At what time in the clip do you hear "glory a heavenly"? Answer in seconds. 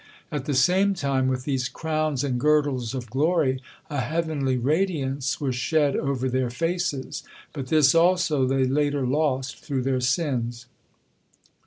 3.11-4.57